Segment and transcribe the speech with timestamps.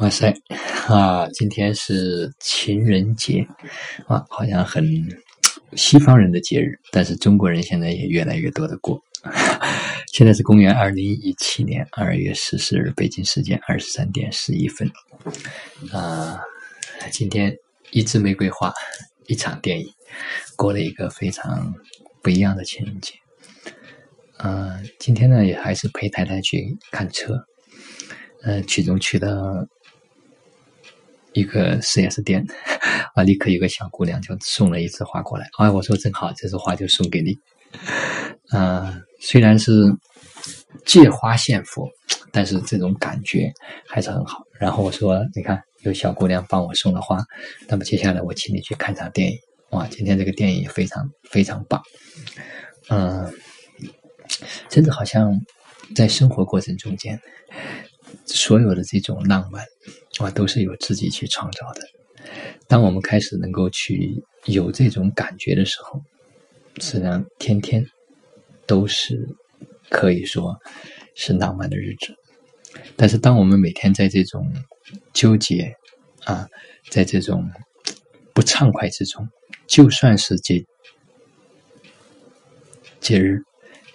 [0.00, 0.34] 哇塞
[0.88, 1.28] 啊！
[1.34, 3.46] 今天是情人节
[4.06, 4.82] 啊，好像很
[5.76, 8.98] 西方人的节日，但是中国人现在也越来越多的过。
[10.10, 14.90] 现在是公元二零一七年二月十四日，北京时间二十三点十一分
[15.92, 16.40] 啊。
[17.12, 17.54] 今天
[17.90, 18.72] 一支玫瑰花，
[19.26, 19.86] 一场电影，
[20.56, 21.74] 过了一个非常
[22.22, 23.12] 不一样的情人节。
[24.38, 27.38] 嗯，今天呢也还是陪太太去看车，
[28.44, 29.68] 嗯，其中去了。
[31.32, 32.44] 一个四 S 店
[33.14, 35.48] 啊，立刻有个小姑娘就送了一枝花过来。
[35.58, 37.36] 哎，我说正好，这枝花就送给你。
[38.50, 39.72] 啊，虽然是
[40.84, 41.88] 借花献佛，
[42.32, 43.52] 但是这种感觉
[43.86, 44.42] 还是很好。
[44.58, 47.22] 然后我说，你看有小姑娘帮我送了花，
[47.68, 49.38] 那么接下来我请你去看场电影。
[49.70, 51.80] 哇，今天这个电影非常非常棒。
[52.88, 53.32] 嗯，
[54.68, 55.32] 真的好像
[55.94, 57.20] 在生活过程中间，
[58.26, 59.64] 所有的这种浪漫。
[60.24, 61.82] 啊，都是由自己去创造的。
[62.68, 66.02] 当我们开始能够去有这种感觉的时候，
[66.78, 67.84] 实际上天天
[68.66, 69.28] 都是
[69.88, 70.56] 可以说
[71.14, 72.14] 是浪漫的日子。
[72.96, 74.46] 但是，当我们每天在这种
[75.12, 75.74] 纠结
[76.24, 76.46] 啊，
[76.88, 77.50] 在这种
[78.32, 79.26] 不畅快之中，
[79.66, 80.64] 就算是节
[83.00, 83.42] 节日，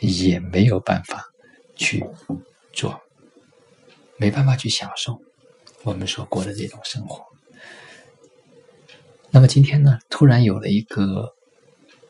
[0.00, 1.24] 也没有办法
[1.76, 2.04] 去
[2.72, 3.00] 做，
[4.16, 5.20] 没办法去享受。
[5.84, 7.22] 我们所过的这种生活，
[9.30, 11.34] 那么今天呢，突然有了一个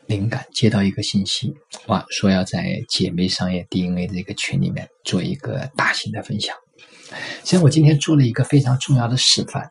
[0.05, 1.53] 灵感，接到一个信息，
[1.87, 6.55] 哇，说要在姐妹商业 DNA 这个群里面做一个大型的分享。
[7.09, 9.69] 实际上，我今天做了一个非常重要的示范，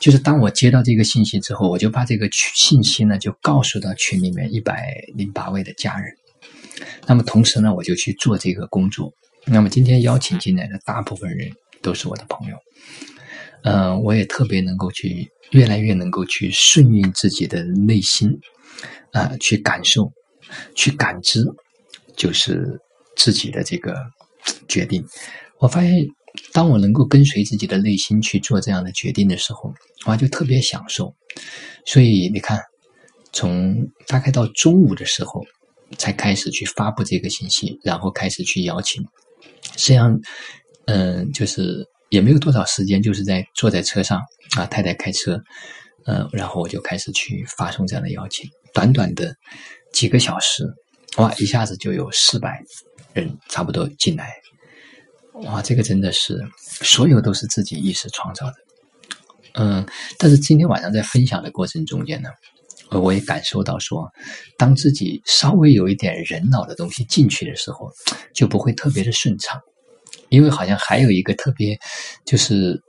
[0.00, 6.12] 就是当我接到这个信息之后，我就把这个信息呢就告诉到群里面一百零八位的家人。
[7.06, 9.12] 那么同时呢，我就去做这个工作。
[9.44, 12.56] 那么今天邀请进来的大部分人都是我的朋友。
[13.68, 18.30] 嗯，我也特别能够去，越来越能够去顺应自己的内心，
[19.12, 20.10] 啊，去感受，
[20.74, 21.44] 去感知，
[22.16, 22.80] 就是
[23.14, 23.94] 自己的这个
[24.68, 25.04] 决定。
[25.58, 25.92] 我发现，
[26.50, 29.74] 当我能够跟随自己的内心去做这样的决定的时候，
[30.06, 31.14] 我就特别享受。
[31.84, 32.58] 所以你看，
[33.34, 33.76] 从
[34.06, 35.44] 大概到中午的时候，
[35.98, 39.02] 才开始去发布这个信息，然后开始去邀请。
[39.76, 40.18] 实际上，
[40.86, 41.86] 嗯，就是。
[42.10, 44.20] 也没有多少时间，就是在坐在车上
[44.56, 45.40] 啊，太太开车，
[46.06, 48.48] 嗯，然后我就开始去发送这样的邀请。
[48.72, 49.34] 短短的
[49.92, 50.64] 几个小时，
[51.16, 52.62] 哇，一下子就有四百
[53.12, 54.32] 人差不多进来，
[55.44, 58.54] 哇，这个真的是所有都是自己意识创造的，
[59.54, 59.86] 嗯。
[60.18, 62.30] 但是今天晚上在分享的过程中间呢，
[62.90, 64.10] 我也感受到说，
[64.56, 67.90] 当自己稍微有一点人脑的东西进去的时候，
[68.34, 69.60] 就不会特别的顺畅。
[70.28, 71.78] 因为好像还有一个特别，
[72.24, 72.82] 就是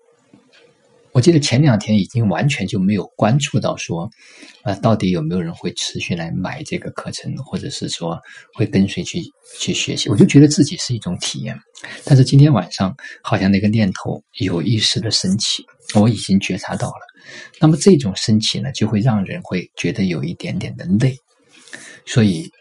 [1.11, 4.09] 我记得前两天已经完全就没有关注到说，
[4.61, 8.19] 啊，到底有没有人会持续来买这个课程，或者是说
[8.53, 9.21] 会跟随去
[9.57, 10.09] 去学习？
[10.09, 11.57] 我就觉得自己是一种体验。
[12.03, 15.65] 但是今天晚上好像那个念头有意识的升起，
[15.95, 17.07] 我已经觉察到了。
[17.59, 21.17] 那么这种升起呢，就会让人会觉得有一点点的累，
[22.05, 22.51] 所以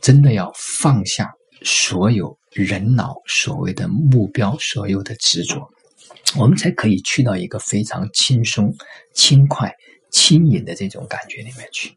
[0.00, 1.30] 真的要放下
[1.62, 2.38] 所有。
[2.64, 5.68] 人脑所谓的目标，所有的执着，
[6.36, 8.74] 我们才可以去到一个非常轻松、
[9.14, 9.72] 轻快、
[10.10, 11.92] 轻盈的这种感觉里面去。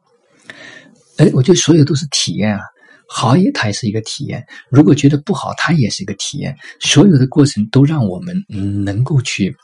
[1.17, 2.61] 哎，我觉得所有都是体验啊，
[3.07, 6.55] 好也它也是一个体验；如果觉得不好，它也是一个体验。
[6.79, 8.43] 所有的过程都让我们
[8.83, 9.55] 能够去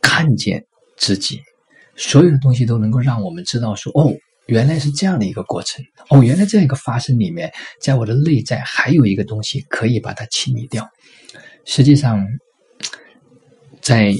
[0.00, 0.64] 看见
[0.96, 1.40] 自己，
[1.96, 4.12] 所有的东西都能够让我们知道说，哦。
[4.46, 10.88] 原来是这样的一个过程哦，原来这样一个发生里面，在我的内在还有一个东西可以把它清理掉。
[11.64, 12.26] 实际上，
[13.80, 14.12] 在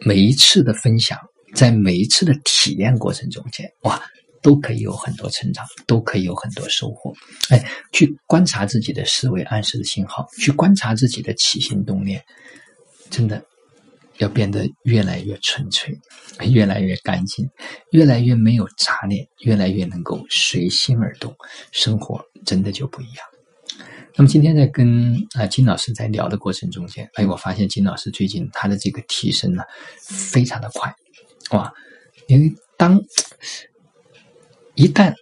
[0.00, 1.18] 每一次的分享，
[1.54, 4.00] 在每一次的体验过程中间，哇，
[4.40, 7.12] 都可以有很多成长，都可以有很多收获。
[7.48, 12.22] 哎，去观察自己的思维暗示的信号，去观察自己的起心动念，
[13.10, 13.44] 真的。
[14.20, 15.98] 要变得越来越纯粹，
[16.48, 17.48] 越来越干净，
[17.90, 21.34] 越来越没有杂念，越来越能够随心而动，
[21.72, 23.26] 生活真的就不一样。
[24.16, 29.62] 那么今天在跟啊金老师在聊的过程中间，哎，我发现金老师最近他的这个提升呢，
[30.02, 30.94] 非常的快，
[31.52, 31.72] 哇！
[32.26, 33.00] 因为当
[34.74, 35.14] 一旦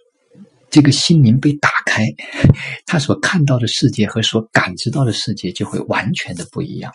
[0.69, 2.05] 这个心灵被打开，
[2.85, 6.91] 他所看到的世界和所感知到的世界就会完全的不一样。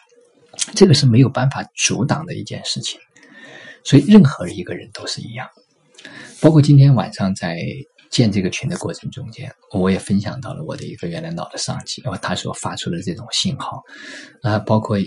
[0.74, 3.00] 这个是没有办法阻挡的一件事情，
[3.84, 5.48] 所以任何一个人都是一样。
[6.40, 7.58] 包括今天晚上在
[8.10, 13.82] 建这个群的过程中间，我也分享到了我的一个原来老的上级，然后他所发出的这种信号
[14.42, 14.98] 啊，包括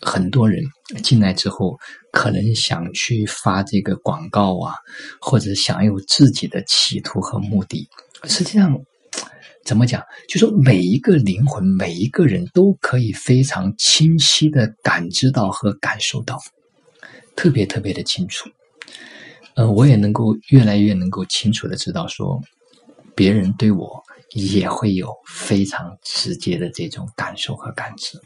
[0.00, 0.62] 很多人
[1.02, 1.76] 进来之后，
[2.10, 4.74] 可能想去发这个广告啊，
[5.20, 7.88] 或者想有自己的企图和目的。
[8.24, 8.76] 实际上，
[9.68, 10.02] 怎么讲？
[10.26, 16.40] 就说每一个灵魂，每一个人都可以非常清晰的感知到和感受到，
[17.36, 18.48] 特别特别的清楚。
[19.56, 22.40] 嗯，我也能够越来越能够清楚的知道，说
[23.14, 28.18] 别人对我也会有非常直接的这种感受和感知。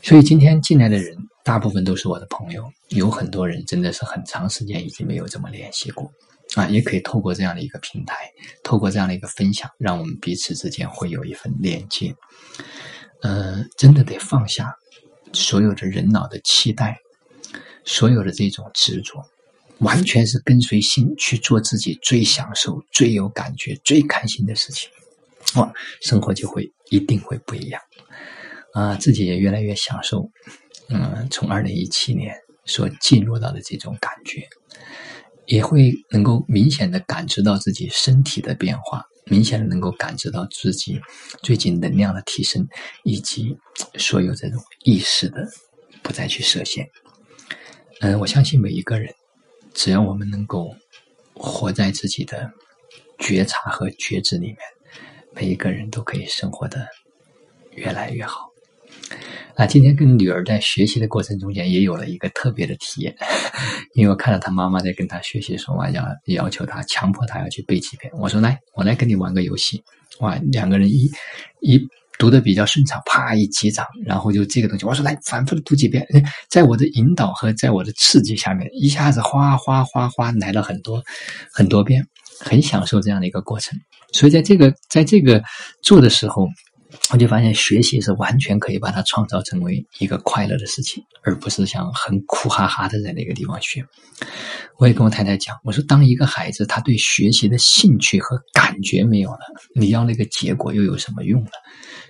[0.00, 6.08] 所以今天进来的人，大部分都是我的朋友，有很多人真的是很长时间已经没有这么联系过。
[6.58, 8.32] 啊，也可以透过这样的一个平台，
[8.64, 12.16] 透过这样的一个分享，让我们彼此之间会有一份连接。
[13.22, 14.76] 呃，真的得放下
[15.32, 16.98] 所有的人脑的期待，
[17.84, 19.24] 所有的这种执着，
[19.78, 24.90] 完全是跟随心去做自己最享受、最有感觉、最开心的事情。
[25.54, 27.80] 哇，生活就会一定会不一样。
[28.72, 30.28] 啊，自己也越来越享受。
[30.88, 32.34] 嗯，从二零一七年
[32.64, 34.48] 所进入到的这种感觉。
[35.48, 41.00] 也会能够明显的感知到自己身体的变化，明显的能够感知到自己
[41.42, 42.68] 最近能量的提升，
[43.02, 43.56] 以及
[43.96, 45.48] 所有这种意识的
[46.02, 46.86] 不再去设限。
[48.00, 49.12] 嗯，我相信每一个人，
[49.72, 50.76] 只要我们能够
[51.32, 52.52] 活在自己的
[53.18, 54.58] 觉察和觉知里面，
[55.34, 56.86] 每一个人都可以生活的
[57.72, 58.47] 越来越好。
[59.58, 63.12] 那，今天跟女儿在学习的过程中间，也有了一个特别的体验，
[63.94, 68.08] 因为我看到她妈妈在跟她学习，说哇要要求她强迫她要去背几遍。
[68.20, 69.82] 我说来，我来跟你玩个游戏。
[70.20, 71.10] 哇，两个人一
[71.60, 71.80] 一
[72.20, 76.06] 读的比较顺畅，啪一击掌，然后就这个东西，我说来反复的读几遍，
[76.48, 81.02] 在我的引导和在我的刺激下面，一下子哗哗哗哗来了很多
[81.52, 82.06] 很多遍，
[82.38, 83.76] 很享受这样的一个过程。
[84.12, 85.42] 所以在这个在这个
[85.82, 86.46] 做的时候。
[87.10, 93.86] 我就发现，学习是完全可以把它创造成为一个快乐的事情，而不是像很苦哈哈的在那个地方学。
[94.78, 99.38] 我也跟我太太讲，我说，当一个孩子他对学习的兴趣和感觉没有了，
[99.74, 101.50] 你要那个结果又有什么用呢？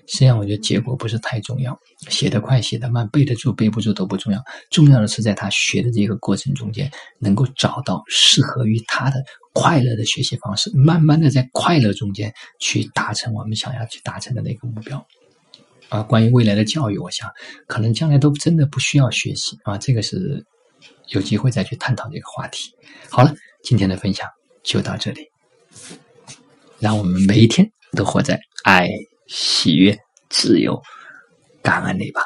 [0.08, 1.78] 实际上，我觉得结果不是太重要，
[2.08, 6.90] 写得快、写得慢、背得住、背不住都不重要，重要的是在他学的这个过程中间，
[7.20, 9.22] 能够找到适合于他的
[9.52, 14.87] 快乐的学习方式，慢慢的在快乐中间去达成我们想要去达成的那个目标。
[14.88, 15.06] 标
[15.90, 17.30] 啊，关于未来的教育，我想
[17.66, 20.44] 可能将来都真的不需要学习啊，这个是
[21.08, 22.72] 有机会再去探讨这个话题。
[23.10, 24.26] 好了，今天的分享
[24.62, 25.30] 就到这里，
[26.78, 28.88] 让我们每一天都活在爱。
[29.30, 29.94] 喜悦、
[30.30, 30.82] 自由、
[31.62, 32.22] 感恩里吧。